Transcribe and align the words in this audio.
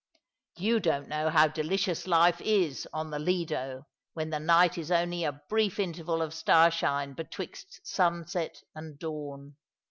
You 0.57 0.79
don't 0.79 1.09
know 1.09 1.29
how 1.29 1.47
delicious 1.47 2.07
life 2.07 2.41
is 2.41 2.87
on 2.91 3.11
the 3.11 3.19
Lido 3.19 3.83
Vthen 4.17 4.31
the 4.31 4.39
night 4.39 4.75
is 4.79 4.89
only 4.89 5.23
a 5.23 5.43
brief 5.47 5.79
interval 5.79 6.23
of 6.23 6.33
starshine 6.33 7.13
betwixt 7.13 7.81
sunset 7.85 8.63
and 8.73 8.97
dawn. 8.97 9.57